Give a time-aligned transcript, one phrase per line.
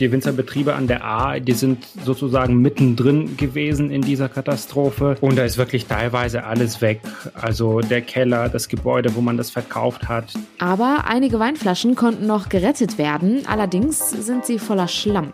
[0.00, 5.16] Die Winzerbetriebe an der A, die sind sozusagen mittendrin gewesen in dieser Katastrophe.
[5.20, 7.00] Und da ist wirklich teilweise alles weg.
[7.34, 10.34] Also der Keller, das Gebäude, wo man das verkauft hat.
[10.58, 13.42] Aber einige Weinflaschen konnten noch gerettet werden.
[13.46, 15.32] Allerdings sind sie voller Schlamm.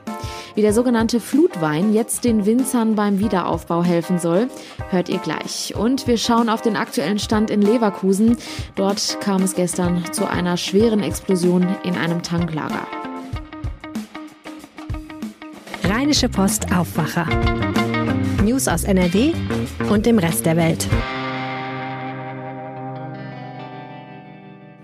[0.54, 4.48] Wie der sogenannte Flutwein jetzt den Winzern beim Wiederaufbau helfen soll,
[4.90, 5.74] hört ihr gleich.
[5.76, 8.36] Und wir schauen auf den aktuellen Stand in Leverkusen.
[8.74, 12.86] Dort kam es gestern zu einer schweren Explosion in einem Tanklager.
[16.00, 17.26] Rheinische Post Aufwacher.
[18.42, 19.34] News aus NRW
[19.90, 20.88] und dem Rest der Welt.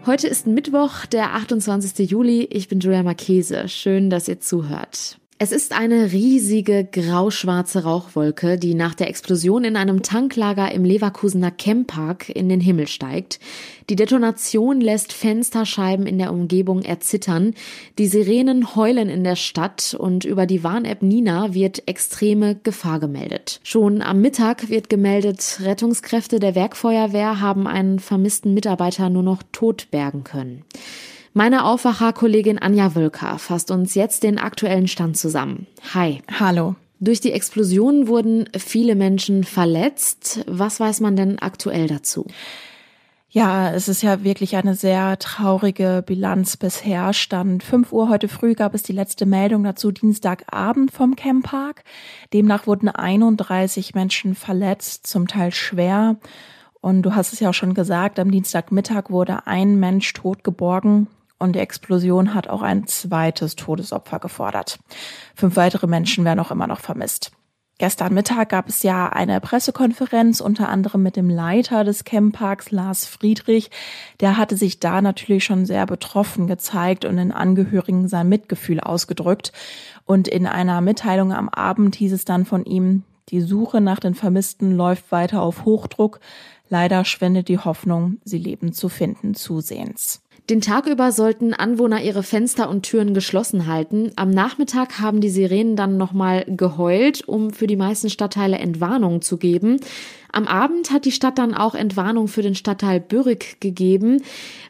[0.05, 2.11] Heute ist Mittwoch, der 28.
[2.11, 2.42] Juli.
[2.42, 3.66] Ich bin Julia Marchese.
[3.66, 5.16] Schön, dass ihr zuhört.
[5.39, 11.51] Es ist eine riesige grauschwarze Rauchwolke, die nach der Explosion in einem Tanklager im Leverkusener
[11.51, 13.39] Camppark in den Himmel steigt.
[13.91, 17.53] Die Detonation lässt Fensterscheiben in der Umgebung erzittern.
[17.99, 23.61] Die Sirenen heulen in der Stadt und über die Warn-App Nina wird extreme Gefahr gemeldet.
[23.62, 29.89] Schon am Mittag wird gemeldet, Rettungskräfte der Werkfeuerwehr haben einen vermissten Mitarbeiter nur noch tot
[29.91, 30.65] bergen können.
[31.39, 35.67] Meine Aufwacher-Kollegin Anja Wölker fasst uns jetzt den aktuellen Stand zusammen.
[35.93, 36.23] Hi.
[36.41, 36.77] Hallo.
[36.98, 40.43] Durch die Explosion wurden viele Menschen verletzt.
[40.47, 42.25] Was weiß man denn aktuell dazu?
[43.28, 47.12] Ja, es ist ja wirklich eine sehr traurige Bilanz bisher.
[47.12, 51.84] Stand 5 Uhr heute früh gab es die letzte Meldung dazu Dienstagabend vom Camppark.
[52.33, 56.17] Demnach wurden 31 Menschen verletzt, zum Teil schwer.
[56.81, 61.09] Und du hast es ja auch schon gesagt, am Dienstagmittag wurde ein Mensch tot geborgen
[61.39, 64.79] und die Explosion hat auch ein zweites Todesopfer gefordert.
[65.34, 67.33] Fünf weitere Menschen werden auch immer noch vermisst.
[67.78, 73.05] Gestern Mittag gab es ja eine Pressekonferenz, unter anderem mit dem Leiter des Campparks, Lars
[73.05, 73.70] Friedrich.
[74.20, 79.53] Der hatte sich da natürlich schon sehr betroffen gezeigt und den Angehörigen sein Mitgefühl ausgedrückt.
[80.06, 84.15] Und in einer Mitteilung am Abend hieß es dann von ihm, die Suche nach den
[84.15, 86.21] Vermissten läuft weiter auf Hochdruck.
[86.71, 90.22] Leider schwindet die Hoffnung, sie leben zu finden, zusehends.
[90.49, 94.12] Den Tag über sollten Anwohner ihre Fenster und Türen geschlossen halten.
[94.15, 99.39] Am Nachmittag haben die Sirenen dann nochmal geheult, um für die meisten Stadtteile Entwarnung zu
[99.39, 99.81] geben.
[100.31, 104.23] Am Abend hat die Stadt dann auch Entwarnung für den Stadtteil Bürrig gegeben.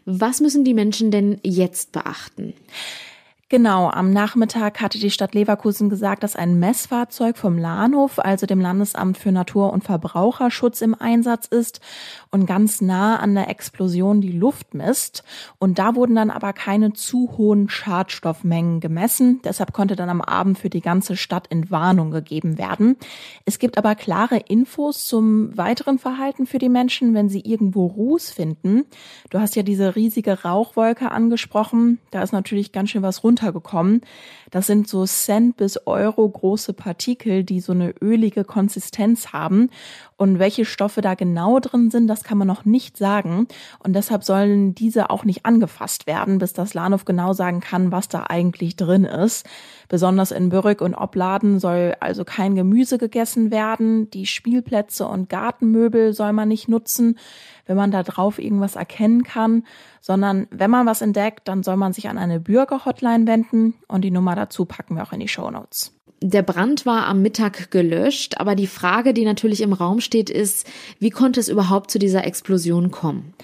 [0.06, 2.54] Was müssen die Menschen denn jetzt beachten?
[3.48, 8.60] Genau, am Nachmittag hatte die Stadt Leverkusen gesagt, dass ein Messfahrzeug vom Lahnhof, also dem
[8.60, 11.80] Landesamt für Natur- und Verbraucherschutz im Einsatz ist
[12.30, 15.24] und ganz nah an der Explosion die Luft misst.
[15.58, 19.40] Und da wurden dann aber keine zu hohen Schadstoffmengen gemessen.
[19.44, 22.96] Deshalb konnte dann am Abend für die ganze Stadt Entwarnung gegeben werden.
[23.44, 28.30] Es gibt aber klare Infos zum weiteren Verhalten für die Menschen, wenn sie irgendwo Ruß
[28.30, 28.84] finden.
[29.30, 31.98] Du hast ja diese riesige Rauchwolke angesprochen.
[32.10, 34.00] Da ist natürlich ganz schön was runter runtergekommen.
[34.50, 39.70] Das sind so Cent bis Euro große Partikel, die so eine ölige Konsistenz haben.
[40.16, 43.46] Und welche Stoffe da genau drin sind, das kann man noch nicht sagen.
[43.78, 48.08] Und deshalb sollen diese auch nicht angefasst werden, bis das Lahnhof genau sagen kann, was
[48.08, 49.46] da eigentlich drin ist.
[49.88, 54.10] Besonders in Bürrig und Obladen soll also kein Gemüse gegessen werden.
[54.10, 57.18] Die Spielplätze und Gartenmöbel soll man nicht nutzen,
[57.66, 59.64] wenn man da drauf irgendwas erkennen kann,
[60.00, 64.10] sondern wenn man was entdeckt, dann soll man sich an eine Bürgerhotline wenden und die
[64.10, 65.95] Nummer dazu packen wir auch in die Show Notes.
[66.22, 70.66] Der Brand war am Mittag gelöscht, aber die Frage, die natürlich im Raum steht, ist,
[70.98, 73.34] wie konnte es überhaupt zu dieser Explosion kommen?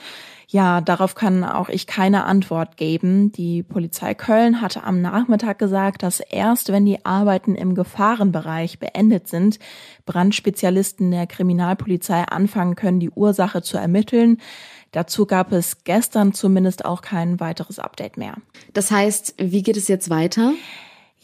[0.53, 3.33] Ja, darauf kann auch ich keine Antwort geben.
[3.33, 9.29] Die Polizei Köln hatte am Nachmittag gesagt, dass erst wenn die Arbeiten im Gefahrenbereich beendet
[9.29, 9.59] sind,
[10.05, 14.43] Brandspezialisten der Kriminalpolizei anfangen können, die Ursache zu ermitteln.
[14.91, 18.35] Dazu gab es gestern zumindest auch kein weiteres Update mehr.
[18.75, 20.53] Das heißt, wie geht es jetzt weiter?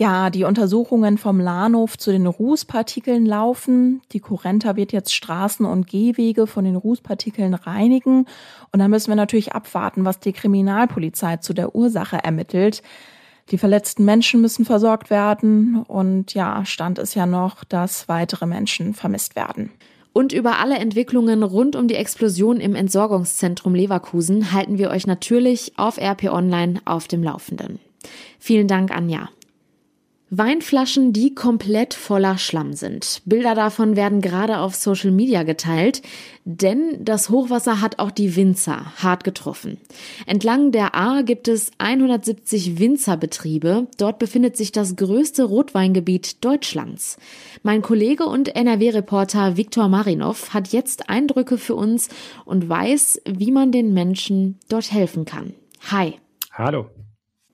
[0.01, 4.01] Ja, die Untersuchungen vom Lahnhof zu den Rußpartikeln laufen.
[4.13, 8.27] Die Kurrenta wird jetzt Straßen und Gehwege von den Rußpartikeln reinigen.
[8.71, 12.85] Und dann müssen wir natürlich abwarten, was die Kriminalpolizei zu der Ursache ermittelt.
[13.51, 15.83] Die verletzten Menschen müssen versorgt werden.
[15.89, 19.73] Und ja, Stand ist ja noch, dass weitere Menschen vermisst werden.
[20.13, 25.73] Und über alle Entwicklungen rund um die Explosion im Entsorgungszentrum Leverkusen halten wir euch natürlich
[25.77, 27.81] auf RP Online auf dem Laufenden.
[28.39, 29.29] Vielen Dank, Anja.
[30.31, 33.23] Weinflaschen, die komplett voller Schlamm sind.
[33.25, 36.03] Bilder davon werden gerade auf Social Media geteilt,
[36.45, 39.79] denn das Hochwasser hat auch die Winzer hart getroffen.
[40.27, 43.87] Entlang der A gibt es 170 Winzerbetriebe.
[43.97, 47.17] Dort befindet sich das größte Rotweingebiet Deutschlands.
[47.63, 52.09] Mein Kollege und NRW-Reporter Viktor Marinov hat jetzt Eindrücke für uns
[52.45, 55.55] und weiß, wie man den Menschen dort helfen kann.
[55.91, 56.15] Hi.
[56.53, 56.87] Hallo.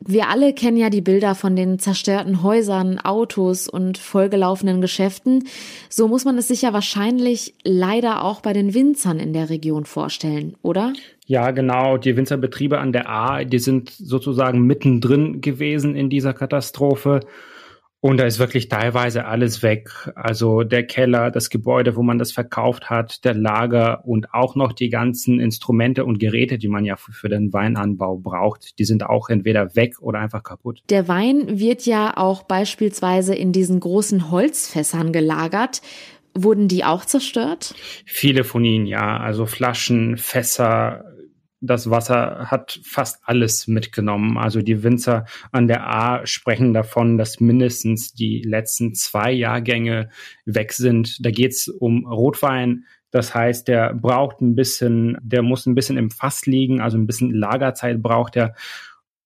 [0.06, 5.44] Wir alle kennen ja die Bilder von den zerstörten Häusern, Autos und vollgelaufenen Geschäften.
[5.88, 9.86] So muss man es sich ja wahrscheinlich leider auch bei den Winzern in der Region
[9.86, 10.92] vorstellen, oder?
[11.26, 11.96] Ja, genau.
[11.96, 17.20] Die Winzerbetriebe an der A, die sind sozusagen mittendrin gewesen in dieser Katastrophe.
[18.04, 19.88] Und da ist wirklich teilweise alles weg.
[20.14, 24.74] Also der Keller, das Gebäude, wo man das verkauft hat, der Lager und auch noch
[24.74, 29.30] die ganzen Instrumente und Geräte, die man ja für den Weinanbau braucht, die sind auch
[29.30, 30.82] entweder weg oder einfach kaputt.
[30.90, 35.80] Der Wein wird ja auch beispielsweise in diesen großen Holzfässern gelagert.
[36.34, 37.74] Wurden die auch zerstört?
[38.04, 39.16] Viele von ihnen, ja.
[39.16, 41.13] Also Flaschen, Fässer,
[41.66, 44.36] das Wasser hat fast alles mitgenommen.
[44.36, 50.10] Also die Winzer an der A sprechen davon, dass mindestens die letzten zwei Jahrgänge
[50.44, 51.24] weg sind.
[51.24, 52.84] Da geht's um Rotwein.
[53.10, 57.06] Das heißt, der braucht ein bisschen, der muss ein bisschen im Fass liegen, also ein
[57.06, 58.54] bisschen Lagerzeit braucht er.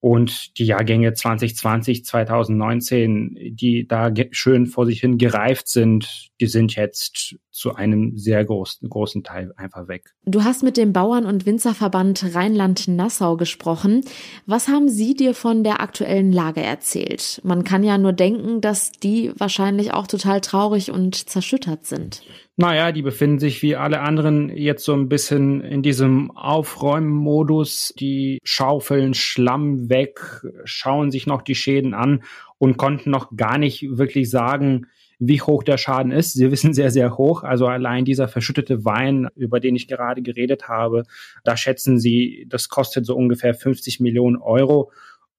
[0.00, 6.77] Und die Jahrgänge 2020, 2019, die da schön vor sich hin gereift sind, die sind
[6.77, 10.15] jetzt zu einem sehr großen, großen Teil einfach weg.
[10.25, 14.03] Du hast mit dem Bauern- und Winzerverband Rheinland-Nassau gesprochen.
[14.47, 17.41] Was haben Sie dir von der aktuellen Lage erzählt?
[17.43, 22.23] Man kann ja nur denken, dass die wahrscheinlich auch total traurig und zerschüttert sind.
[22.61, 27.95] Naja, die befinden sich wie alle anderen jetzt so ein bisschen in diesem Aufräummodus.
[28.01, 30.19] Die schaufeln Schlamm weg,
[30.65, 32.25] schauen sich noch die Schäden an
[32.59, 34.87] und konnten noch gar nicht wirklich sagen,
[35.21, 36.33] wie hoch der Schaden ist.
[36.33, 37.45] Sie wissen sehr, sehr hoch.
[37.45, 41.05] Also allein dieser verschüttete Wein, über den ich gerade geredet habe,
[41.45, 44.91] da schätzen sie, das kostet so ungefähr 50 Millionen Euro.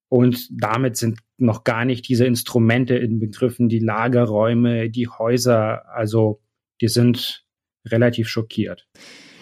[0.08, 5.94] Und damit sind noch gar nicht diese Instrumente in Begriffen, die Lagerräume, die Häuser.
[5.94, 6.40] Also
[6.82, 7.44] die sind
[7.86, 8.88] relativ schockiert.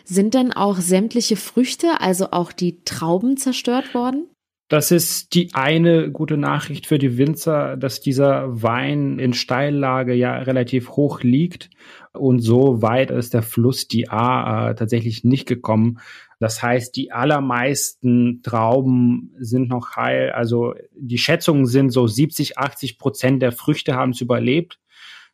[0.03, 4.29] Sind denn auch sämtliche Früchte, also auch die Trauben zerstört worden?
[4.69, 10.37] Das ist die eine gute Nachricht für die Winzer, dass dieser Wein in Steillage ja
[10.39, 11.69] relativ hoch liegt
[12.11, 15.99] und so weit ist der Fluss die A äh, tatsächlich nicht gekommen.
[16.39, 20.31] Das heißt, die allermeisten Trauben sind noch heil.
[20.31, 24.79] Also die Schätzungen sind so 70, 80 Prozent der Früchte haben es überlebt.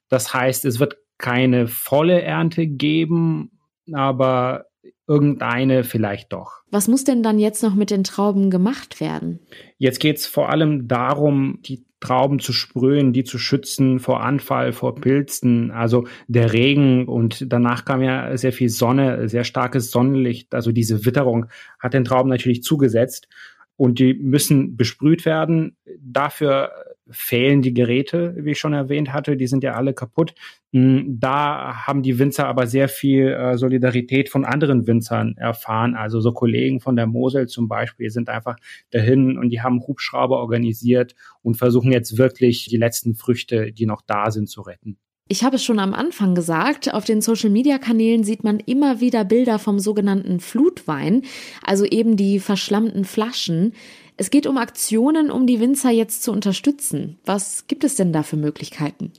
[0.10, 3.52] Das heißt, es wird keine volle Ernte geben,
[3.92, 4.66] aber
[5.08, 6.62] irgendeine vielleicht doch.
[6.72, 9.40] Was muss denn dann jetzt noch mit den Trauben gemacht werden?
[9.78, 14.74] Jetzt geht es vor allem darum, die Trauben zu sprühen, die zu schützen vor Anfall,
[14.74, 20.54] vor Pilzen, also der Regen und danach kam ja sehr viel Sonne, sehr starkes Sonnenlicht,
[20.54, 21.46] also diese Witterung
[21.80, 23.30] hat den Trauben natürlich zugesetzt
[23.76, 25.78] und die müssen besprüht werden.
[26.00, 26.72] Dafür
[27.10, 30.34] fehlen die Geräte, wie ich schon erwähnt hatte, die sind ja alle kaputt.
[30.72, 35.96] Hm, da haben die Winzer aber sehr viel äh, Solidarität von anderen Winzern erfahren.
[35.96, 38.56] Also so Kollegen von der Mosel zum Beispiel sind einfach
[38.92, 44.02] dahin und die haben Hubschrauber organisiert und versuchen jetzt wirklich die letzten Früchte, die noch
[44.02, 44.98] da sind, zu retten.
[45.30, 49.58] Ich habe es schon am Anfang gesagt, auf den Social-Media-Kanälen sieht man immer wieder Bilder
[49.58, 51.22] vom sogenannten Flutwein,
[51.66, 53.74] also eben die verschlammten Flaschen.
[54.18, 57.20] Es geht um Aktionen, um die Winzer jetzt zu unterstützen.
[57.26, 59.14] Was gibt es denn da für Möglichkeiten?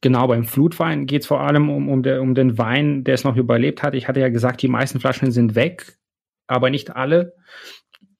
[0.00, 3.24] Genau, beim Flutwein geht es vor allem um, um, der, um den Wein, der es
[3.24, 3.94] noch überlebt hat.
[3.94, 5.96] Ich hatte ja gesagt, die meisten Flaschen sind weg,
[6.48, 7.34] aber nicht alle.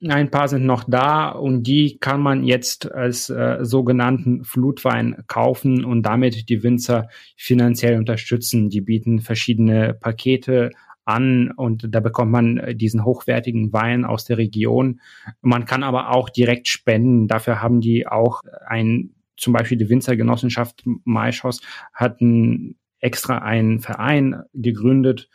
[0.09, 5.85] Ein paar sind noch da und die kann man jetzt als äh, sogenannten Flutwein kaufen
[5.85, 8.69] und damit die Winzer finanziell unterstützen.
[8.69, 10.71] Die bieten verschiedene Pakete
[11.05, 15.01] an und da bekommt man diesen hochwertigen Wein aus der Region.
[15.41, 17.29] Man kann aber auch direkt spenden.
[17.29, 21.61] Dafür haben die auch ein, zum Beispiel die Winzergenossenschaft Maischoss
[21.93, 25.29] hat ein, extra einen Verein gegründet,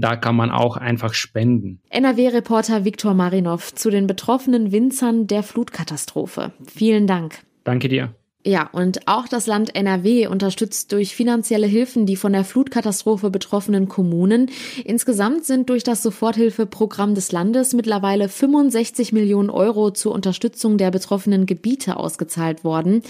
[0.00, 1.80] da kann man auch einfach spenden.
[1.90, 6.52] NRW-Reporter Viktor Marinov zu den betroffenen Winzern der Flutkatastrophe.
[6.66, 7.40] Vielen Dank.
[7.64, 8.14] Danke dir.
[8.44, 13.86] Ja, und auch das Land NRW unterstützt durch finanzielle Hilfen die von der Flutkatastrophe betroffenen
[13.86, 14.50] Kommunen.
[14.84, 21.46] Insgesamt sind durch das Soforthilfeprogramm des Landes mittlerweile 65 Millionen Euro zur Unterstützung der betroffenen
[21.46, 23.02] Gebiete ausgezahlt worden.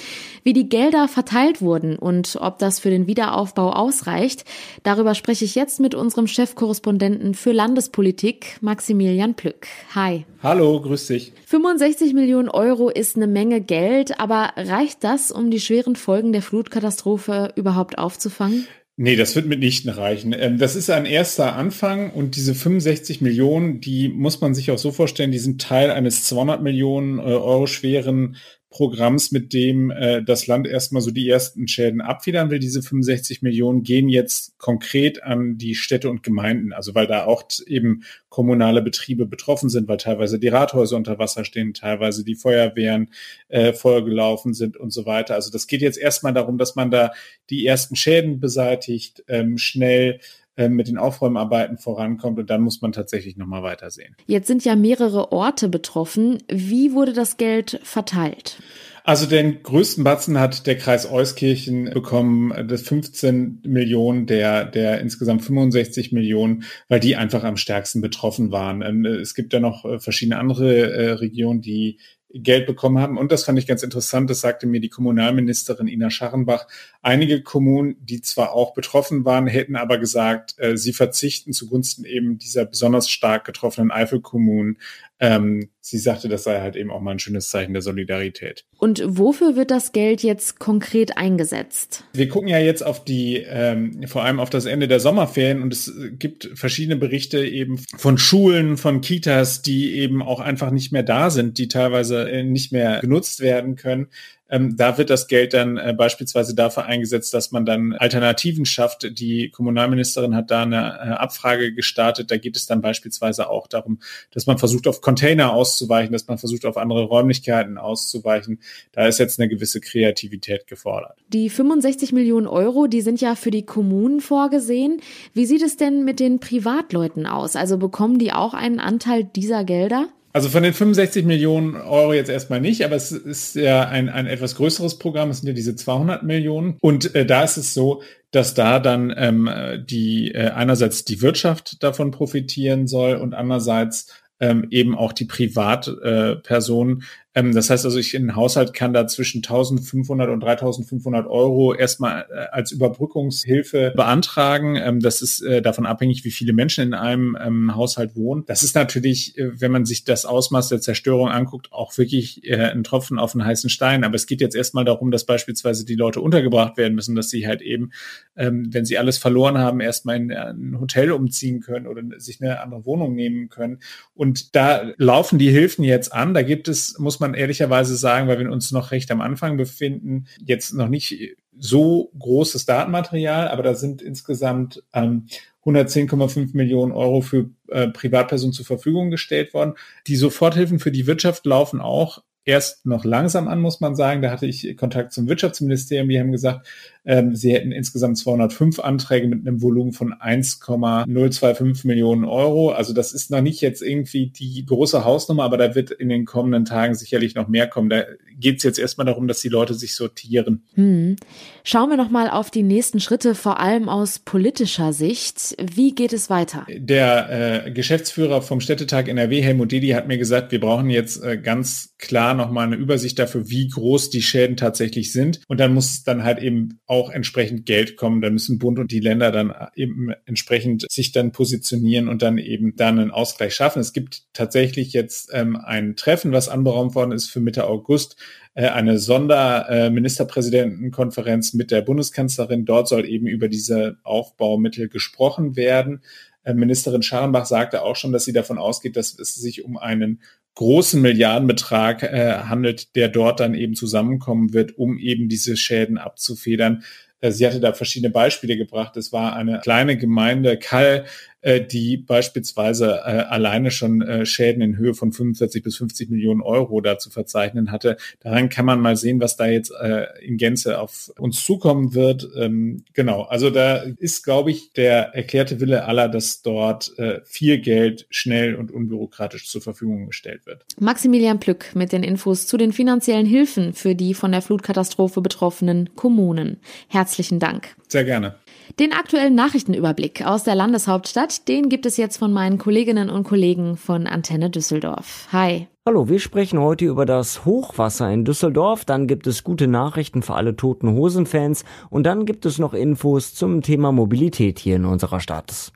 [0.43, 4.45] Wie die Gelder verteilt wurden und ob das für den Wiederaufbau ausreicht,
[4.83, 9.67] darüber spreche ich jetzt mit unserem Chefkorrespondenten für Landespolitik, Maximilian Plück.
[9.95, 10.27] Hi.
[10.43, 11.33] Hallo, grüß dich.
[11.47, 16.43] 65 Millionen Euro ist eine Menge Geld, aber reicht das, um die schweren Folgen der
[16.43, 18.67] Flutkatastrophe überhaupt aufzufangen?
[18.97, 20.35] Nee, das wird mitnichten reichen.
[20.39, 24.79] Ähm, das ist ein erster Anfang und diese 65 Millionen, die muss man sich auch
[24.79, 28.37] so vorstellen, die sind Teil eines 200 Millionen äh, Euro schweren
[28.73, 32.59] Programms, mit dem äh, das Land erstmal so die ersten Schäden abfedern will.
[32.59, 37.45] Diese 65 Millionen gehen jetzt konkret an die Städte und Gemeinden, also weil da auch
[37.67, 43.11] eben kommunale Betriebe betroffen sind, weil teilweise die Rathäuser unter Wasser stehen, teilweise die Feuerwehren
[43.49, 45.35] äh, vollgelaufen sind und so weiter.
[45.35, 47.13] Also das geht jetzt erstmal darum, dass man da
[47.51, 50.19] die ersten Schäden beseitigt, ähm, schnell
[50.57, 54.17] mit den Aufräumarbeiten vorankommt und dann muss man tatsächlich nochmal weitersehen.
[54.27, 56.43] Jetzt sind ja mehrere Orte betroffen.
[56.49, 58.59] Wie wurde das Geld verteilt?
[59.05, 65.43] Also den größten Batzen hat der Kreis Euskirchen bekommen, das 15 Millionen der, der insgesamt
[65.43, 68.83] 65 Millionen, weil die einfach am stärksten betroffen waren.
[68.83, 71.99] Ähm, es gibt ja noch äh, verschiedene andere äh, Regionen, die
[72.35, 73.19] Geld bekommen haben.
[73.19, 76.67] Und das fand ich ganz interessant, das sagte mir die Kommunalministerin Ina Scharrenbach.
[77.03, 82.39] Einige Kommunen, die zwar auch betroffen waren, hätten aber gesagt, äh, sie verzichten zugunsten eben
[82.39, 84.79] dieser besonders stark getroffenen Eifelkommunen.
[85.25, 88.65] Ähm, sie sagte, das sei halt eben auch mal ein schönes Zeichen der Solidarität.
[88.79, 92.03] Und wofür wird das Geld jetzt konkret eingesetzt?
[92.13, 95.73] Wir gucken ja jetzt auf die, ähm, vor allem auf das Ende der Sommerferien und
[95.73, 101.05] es gibt verschiedene Berichte eben von Schulen, von Kitas, die eben auch einfach nicht mehr
[101.05, 104.09] da sind, die teilweise äh, nicht mehr genutzt werden können.
[104.53, 109.19] Ähm, da wird das Geld dann äh, beispielsweise dafür eingesetzt, dass man dann Alternativen schafft.
[109.19, 112.31] Die Kommunalministerin hat da eine äh, Abfrage gestartet.
[112.31, 116.37] Da geht es dann beispielsweise auch darum, dass man versucht, auf Container auszuweichen, dass man
[116.37, 118.61] versucht, auf andere Räumlichkeiten auszuweichen.
[118.93, 121.17] Da ist jetzt eine gewisse Kreativität gefordert.
[121.29, 125.01] Die 65 Millionen Euro, die sind ja für die Kommunen vorgesehen.
[125.33, 127.57] Wie sieht es denn mit den Privatleuten aus?
[127.57, 130.09] Also bekommen die auch einen Anteil dieser Gelder?
[130.33, 134.27] Also von den 65 Millionen Euro jetzt erstmal nicht, aber es ist ja ein, ein
[134.27, 135.29] etwas größeres Programm.
[135.31, 136.79] Es sind ja diese 200 Millionen.
[136.81, 139.51] Und äh, da ist es so, dass da dann ähm,
[139.85, 144.07] die äh, einerseits die Wirtschaft davon profitieren soll und andererseits
[144.41, 147.05] ähm, eben auch die Privatpersonen.
[147.35, 151.75] Äh, ähm, das heißt also, ich in Haushalt kann da zwischen 1500 und 3500 Euro
[151.75, 154.77] erstmal äh, als Überbrückungshilfe beantragen.
[154.77, 158.45] Ähm, das ist äh, davon abhängig, wie viele Menschen in einem ähm, Haushalt wohnen.
[158.47, 162.57] Das ist natürlich, äh, wenn man sich das Ausmaß der Zerstörung anguckt, auch wirklich äh,
[162.57, 164.05] ein Tropfen auf einen heißen Stein.
[164.05, 167.47] Aber es geht jetzt erstmal darum, dass beispielsweise die Leute untergebracht werden müssen, dass sie
[167.47, 167.93] halt eben,
[168.37, 172.61] ähm, wenn sie alles verloren haben, erstmal in ein Hotel umziehen können oder sich eine
[172.61, 173.79] andere Wohnung nehmen können.
[174.15, 176.35] Und da laufen die Hilfen jetzt an.
[176.35, 180.27] Da gibt es, muss man ehrlicherweise sagen, weil wir uns noch recht am Anfang befinden,
[180.45, 185.27] jetzt noch nicht so großes Datenmaterial, aber da sind insgesamt ähm,
[185.65, 189.75] 110,5 Millionen Euro für äh, Privatpersonen zur Verfügung gestellt worden.
[190.07, 194.23] Die Soforthilfen für die Wirtschaft laufen auch erst noch langsam an, muss man sagen.
[194.23, 196.09] Da hatte ich Kontakt zum Wirtschaftsministerium.
[196.09, 196.67] Die haben gesagt,
[197.05, 202.71] ähm, sie hätten insgesamt 205 Anträge mit einem Volumen von 1,025 Millionen Euro.
[202.71, 206.25] Also das ist noch nicht jetzt irgendwie die große Hausnummer, aber da wird in den
[206.25, 207.91] kommenden Tagen sicherlich noch mehr kommen.
[207.91, 208.05] Da
[208.39, 210.65] geht es jetzt erstmal darum, dass die Leute sich sortieren.
[210.75, 211.17] Hm.
[211.65, 215.57] Schauen wir noch mal auf die nächsten Schritte, vor allem aus politischer Sicht.
[215.61, 216.67] Wie geht es weiter?
[216.69, 221.37] Der äh, Geschäftsführer vom Städtetag NRW, Helmut Dedi, hat mir gesagt, wir brauchen jetzt äh,
[221.37, 225.41] ganz klar noch mal eine Übersicht dafür, wie groß die Schäden tatsächlich sind.
[225.49, 228.21] Und dann muss dann halt eben auch entsprechend Geld kommen.
[228.21, 232.77] Da müssen Bund und die Länder dann eben entsprechend sich dann positionieren und dann eben
[232.77, 233.81] dann einen Ausgleich schaffen.
[233.81, 238.17] Es gibt tatsächlich jetzt ähm, ein Treffen, was anberaumt worden ist für Mitte August,
[238.55, 242.65] äh, eine Sonderministerpräsidentenkonferenz äh, mit der Bundeskanzlerin.
[242.65, 246.03] Dort soll eben über diese Aufbaumittel gesprochen werden.
[246.45, 250.23] Äh, Ministerin Scharenbach sagte auch schon, dass sie davon ausgeht, dass es sich um einen
[250.55, 256.85] großen Milliardenbetrag äh, handelt, der dort dann eben zusammenkommen wird, um eben diese Schäden abzufedern.
[257.21, 258.97] Äh, sie hatte da verschiedene Beispiele gebracht.
[258.97, 261.07] Es war eine kleine Gemeinde, Kall,
[261.43, 266.41] äh, die beispielsweise äh, alleine schon äh, Schäden in Höhe von 45 bis 50 Millionen
[266.41, 267.97] Euro da zu verzeichnen hatte.
[268.21, 272.29] Daran kann man mal sehen, was da jetzt äh, in Gänze auf uns zukommen wird.
[272.37, 277.59] Ähm, genau, also da ist, glaube ich, der erklärte Wille aller, dass dort äh, viel
[277.59, 280.65] Geld schnell und unbürokratisch zur Verfügung gestellt wird.
[280.79, 285.91] Maximilian Plück mit den Infos zu den finanziellen Hilfen für die von der Flutkatastrophe betroffenen
[285.97, 286.59] Kommunen.
[286.89, 287.75] Herzlichen Dank.
[287.89, 288.37] Sehr gerne.
[288.79, 293.77] Den aktuellen Nachrichtenüberblick aus der Landeshauptstadt, den gibt es jetzt von meinen Kolleginnen und Kollegen
[293.77, 295.29] von Antenne Düsseldorf.
[295.33, 295.69] Hi.
[295.85, 300.35] Hallo, wir sprechen heute über das Hochwasser in Düsseldorf, dann gibt es gute Nachrichten für
[300.35, 305.19] alle toten Hosen-Fans und dann gibt es noch Infos zum Thema Mobilität hier in unserer
[305.19, 305.73] Stadt.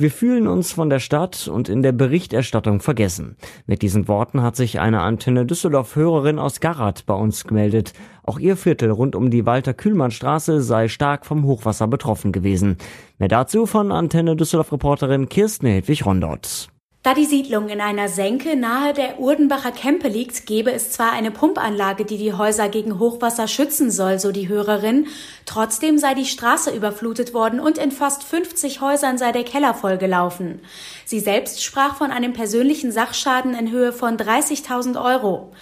[0.00, 3.36] Wir fühlen uns von der Stadt und in der Berichterstattung vergessen.
[3.66, 7.92] Mit diesen Worten hat sich eine Antenne Düsseldorf-Hörerin aus Garat bei uns gemeldet.
[8.24, 12.78] Auch ihr Viertel rund um die Walter-Kühlmann-Straße sei stark vom Hochwasser betroffen gewesen.
[13.18, 16.70] Mehr dazu von Antenne Düsseldorf-Reporterin Kirsten Hedwig Rondott.
[17.02, 21.30] Da die Siedlung in einer Senke nahe der Urdenbacher Kempe liegt, gäbe es zwar eine
[21.30, 25.06] Pumpanlage, die die Häuser gegen Hochwasser schützen soll, so die Hörerin,
[25.46, 30.60] trotzdem sei die Straße überflutet worden und in fast 50 Häusern sei der Keller vollgelaufen.
[31.06, 35.52] Sie selbst sprach von einem persönlichen Sachschaden in Höhe von 30.000 Euro.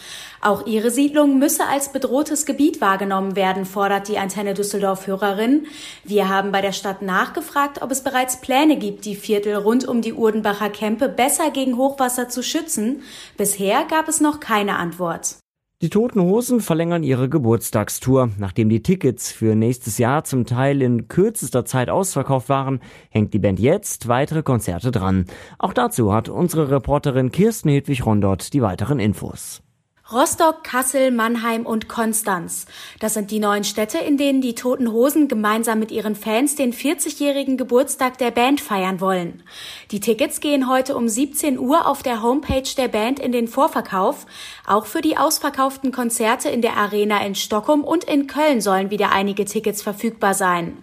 [0.41, 5.67] Auch ihre Siedlung müsse als bedrohtes Gebiet wahrgenommen werden, fordert die Antenne Düsseldorf-Hörerin.
[6.05, 10.01] Wir haben bei der Stadt nachgefragt, ob es bereits Pläne gibt, die Viertel rund um
[10.01, 13.03] die Urdenbacher Kempe besser gegen Hochwasser zu schützen.
[13.37, 15.37] Bisher gab es noch keine Antwort.
[15.81, 18.31] Die Toten Hosen verlängern ihre Geburtstagstour.
[18.37, 22.81] Nachdem die Tickets für nächstes Jahr zum Teil in kürzester Zeit ausverkauft waren,
[23.11, 25.27] hängt die Band jetzt weitere Konzerte dran.
[25.57, 29.63] Auch dazu hat unsere Reporterin Kirsten Hedwig Rondort die weiteren Infos.
[30.11, 32.65] Rostock, Kassel, Mannheim und Konstanz.
[32.99, 36.73] Das sind die neuen Städte, in denen die Toten Hosen gemeinsam mit ihren Fans den
[36.73, 39.43] 40-jährigen Geburtstag der Band feiern wollen.
[39.91, 44.25] Die Tickets gehen heute um 17 Uhr auf der Homepage der Band in den Vorverkauf.
[44.67, 49.13] Auch für die ausverkauften Konzerte in der Arena in Stockholm und in Köln sollen wieder
[49.13, 50.83] einige Tickets verfügbar sein.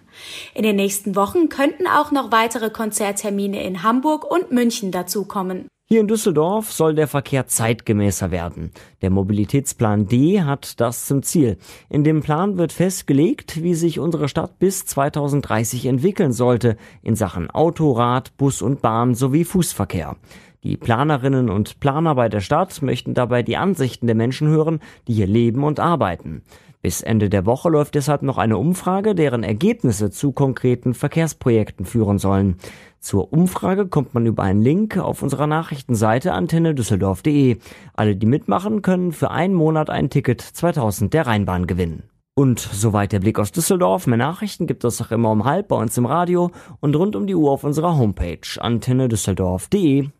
[0.54, 5.66] In den nächsten Wochen könnten auch noch weitere Konzerttermine in Hamburg und München dazukommen.
[5.88, 8.72] Hier in Düsseldorf soll der Verkehr zeitgemäßer werden.
[9.02, 11.58] Der Mobilitätsplan D hat das zum Ziel.
[11.88, 17.50] In dem Plan wird festgelegt, wie sich unsere Stadt bis 2030 entwickeln sollte in Sachen
[17.50, 20.16] Auto, Rad, Bus und Bahn sowie Fußverkehr.
[20.64, 25.12] Die Planerinnen und Planer bei der Stadt möchten dabei die Ansichten der Menschen hören, die
[25.12, 26.42] hier leben und arbeiten.
[26.86, 32.18] Bis Ende der Woche läuft deshalb noch eine Umfrage, deren Ergebnisse zu konkreten Verkehrsprojekten führen
[32.18, 32.58] sollen.
[33.00, 37.58] Zur Umfrage kommt man über einen Link auf unserer Nachrichtenseite antennedüsseldorf.de.
[37.94, 42.04] Alle, die mitmachen, können für einen Monat ein Ticket 2000 der Rheinbahn gewinnen.
[42.36, 44.06] Und soweit der Blick aus Düsseldorf.
[44.06, 47.26] Mehr Nachrichten gibt es auch immer um halb bei uns im Radio und rund um
[47.26, 50.10] die Uhr auf unserer Homepage antennedüsseldorf.de.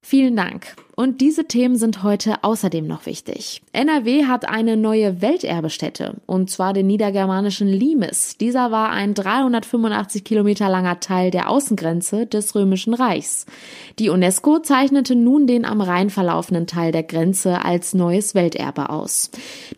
[0.00, 0.74] Vielen Dank.
[0.96, 3.62] Und diese Themen sind heute außerdem noch wichtig.
[3.72, 8.36] NRW hat eine neue Welterbestätte, und zwar den niedergermanischen Limes.
[8.38, 13.46] Dieser war ein 385 Kilometer langer Teil der Außengrenze des Römischen Reichs.
[13.98, 19.30] Die UNESCO zeichnete nun den am Rhein verlaufenden Teil der Grenze als neues Welterbe aus.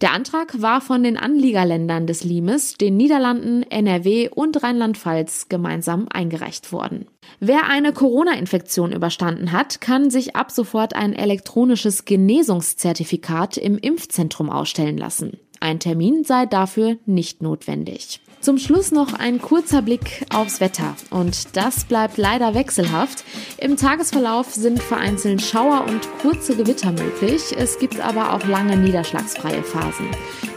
[0.03, 6.73] Der Antrag war von den Anliegerländern des Limes, den Niederlanden, NRW und Rheinland-Pfalz gemeinsam eingereicht
[6.73, 7.07] worden.
[7.41, 14.99] Wer eine Corona-Infektion überstanden hat, kann sich ab sofort ein elektronisches Genesungszertifikat im Impfzentrum ausstellen
[14.99, 15.39] lassen.
[15.61, 18.21] Ein Termin sei dafür nicht notwendig.
[18.41, 20.95] Zum Schluss noch ein kurzer Blick aufs Wetter.
[21.11, 23.25] Und das bleibt leider wechselhaft.
[23.59, 27.43] Im Tagesverlauf sind vereinzelt Schauer und kurze Gewitter möglich.
[27.57, 30.07] Es gibt aber auch lange niederschlagsfreie Phasen.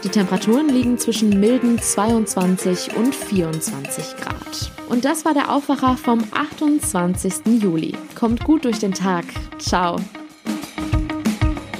[0.04, 4.72] Die Temperaturen liegen zwischen milden 22 und 24 Grad.
[4.88, 7.60] Und das war der Aufwacher vom 28.
[7.60, 7.94] Juli.
[8.14, 9.24] Kommt gut durch den Tag.
[9.58, 9.96] Ciao.